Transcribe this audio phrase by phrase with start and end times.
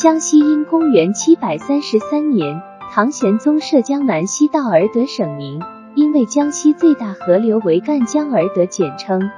[0.00, 5.60] 江西因公元七百三十三年唐玄宗设江南西道而得省名，
[5.94, 9.30] 因为江西最大河流为赣江而得简称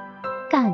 [0.49, 0.73] 赣。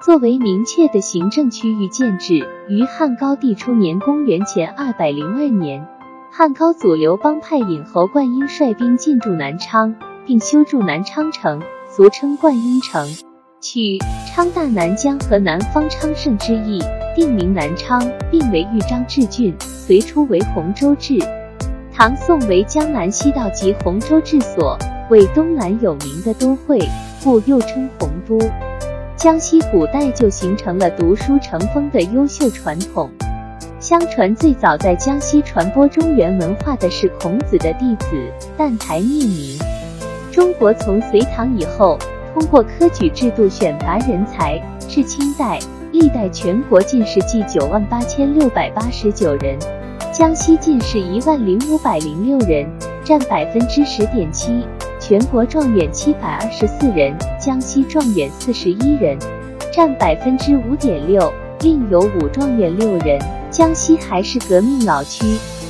[0.00, 5.86] 作为明确的行政区域建制，于汉高帝初年（公元前二百零二年），
[6.32, 9.94] 汉高祖刘邦派尹侯灌婴率兵进驻南昌，
[10.24, 11.60] 并修筑南昌城，
[11.90, 13.06] 俗称灌婴城，
[13.60, 13.98] 取
[14.34, 16.80] 昌大南疆和南方昌盛之意，
[17.14, 18.00] 定名南昌，
[18.30, 21.18] 并为豫章治郡，隋初为洪州治，
[21.92, 24.78] 唐宋为江南西道及洪州治所，
[25.10, 26.78] 为东南有名的都会，
[27.22, 28.38] 故又称洪都。
[29.16, 33.10] 江西古代就形成了读书成风的优秀传统。
[33.78, 38.06] 相传最早在江西传播中原文化的是孔子的弟子
[38.58, 39.58] 澹台灭明。
[40.30, 41.98] 中国从隋唐以后，
[42.32, 45.58] 通过科举制度选拔人才，至清代，
[45.92, 49.58] 历代全国进士计九万八千六百八十九人，
[50.12, 52.64] 江西进士一万零五百零六人，
[53.04, 54.64] 占百分之十点七。
[55.00, 59.18] 全国状元七百二十四人，江西状元四十一人，
[59.72, 61.32] 占百分之五点六，
[61.62, 63.18] 另有武状元六人。
[63.50, 65.24] 江西还是革命老区，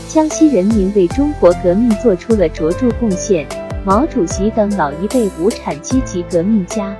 [0.06, 3.46] 江西人民为中国革命做出了卓著贡献。
[3.86, 6.94] 毛主席等老一辈无产阶级革命家，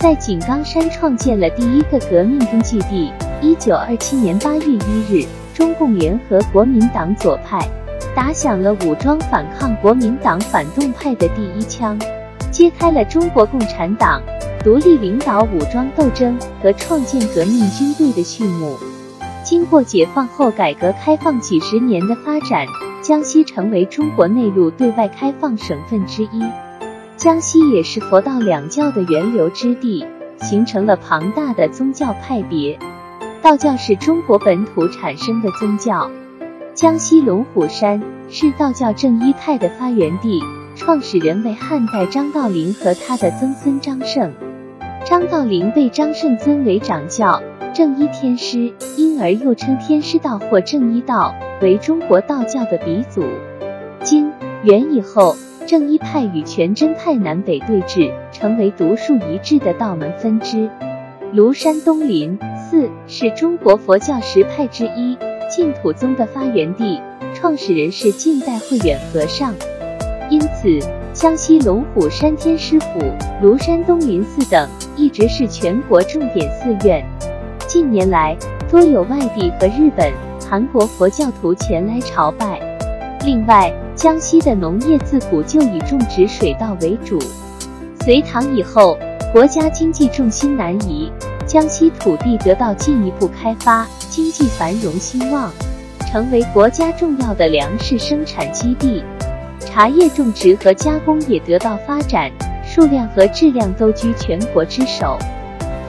[0.00, 3.12] 在井冈山创建了第一个革命根据地。
[3.42, 7.60] 一九二七年八月一日，中共联合国民党左派。
[8.16, 11.98] 打响了武装反抗国民党反动派的第一枪，
[12.50, 14.22] 揭开了中国共产党
[14.64, 18.78] 独立领导武装斗争和创建革命军队的序幕。
[19.44, 22.66] 经过解放后改革开放几十年的发展，
[23.02, 26.42] 江西成为中国内陆对外开放省份之一。
[27.20, 30.06] 江西也是佛道两教的源流之地，
[30.38, 32.78] 形成了庞大的宗教派别。
[33.42, 36.10] 道教是中国本土产生的宗教。
[36.72, 40.42] 江西龙虎山是道教正一派的发源地，
[40.74, 44.32] 创始人为汉代张道陵和他的曾孙张胜。
[45.04, 47.42] 张道陵被张胜尊为掌教、
[47.74, 53.22] 正一天师，因而又称天师道或正一道，为中国道教的鼻祖。
[54.02, 55.36] 金元以后，
[55.70, 60.68] 正一派与全真派南北对峙，成为独树一帜的道门分支。
[61.32, 65.16] 庐山东林寺是中国佛教十派之一。
[65.48, 67.00] 净土宗的发源地，
[67.32, 69.54] 创始人是近代慧远和尚，
[70.28, 70.76] 因此
[71.12, 73.00] 江西龙虎山天师府、
[73.40, 77.00] 庐山东林寺等一直是全国重点寺院。
[77.68, 78.36] 近年来，
[78.68, 80.12] 多有外地和日本、
[80.50, 82.58] 韩国佛教徒前来朝拜。
[83.24, 87.18] 另外，江西的农业自古就以种植水稻为主。
[88.02, 88.98] 隋唐以后，
[89.30, 91.12] 国家经济重心南移，
[91.46, 93.86] 江西土地得到进一步开发。
[94.08, 95.52] 经济繁荣兴旺，
[96.10, 99.04] 成为国家重要的粮食生产基地，
[99.60, 102.30] 茶叶种植和加工也得到发展，
[102.64, 105.18] 数量和质量都居全国之首。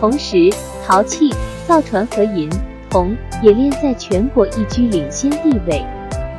[0.02, 0.50] 同时，
[0.86, 1.34] 陶器、
[1.66, 2.50] 造船和银、
[2.90, 5.82] 铜、冶炼在全国亦居领先地位。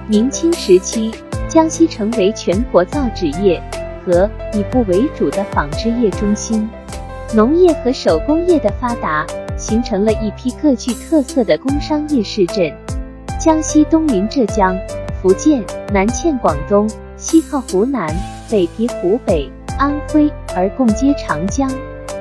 [0.07, 1.11] 明清时期，
[1.53, 3.63] 江西成为全国造纸业
[4.03, 6.67] 和以布为主的纺织业中心，
[7.35, 9.27] 农业和手工业的发达。
[9.55, 12.73] 形成了一批各具特色的工商业市镇。
[13.39, 14.77] 江西东临浙江、
[15.21, 15.63] 福建，
[15.93, 18.09] 南嵌广东，西靠湖南，
[18.51, 19.49] 北毗湖北、
[19.79, 21.71] 安徽，而共接长江，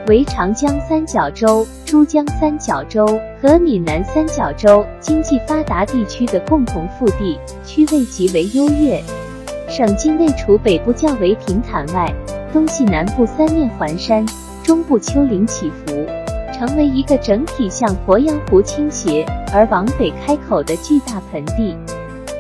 [0.08, 3.08] 为长江三角洲、珠江三角洲
[3.42, 9.02] 和闽南三角洲经济发达地区的共同腹地，区位极为优越。
[9.72, 12.14] 省境内除北部较为平坦外，
[12.52, 14.26] 东西南部三面环山，
[14.62, 16.06] 中部丘陵起伏。
[16.52, 21.76] 成为一个整体向鄱阳湖倾斜而往北开口的巨大盆地，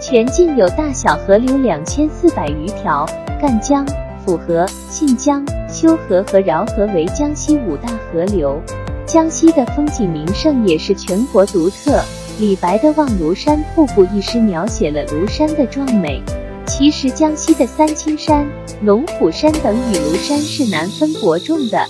[0.02, 3.06] 全境有大小河流两千四百余条，
[3.40, 3.88] 赣江、
[4.26, 8.62] 抚河、信江、修河和饶河为江西五大河流。
[9.06, 12.02] 江西的风景名胜也是全国独特。
[12.40, 16.22] 李白的《望庐山瀑布》一诗描写了庐山的壮美。
[16.72, 18.50] 其实，江西的三清山、
[18.82, 21.86] 龙虎山等与庐山是难分伯仲的。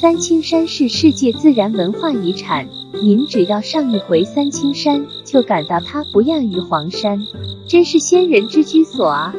[0.00, 7.24] 三清山是世界自然文化遗产，您只要上一回三清山，就感到它不亚于黄山，
[7.68, 9.32] 真是仙人之居所啊！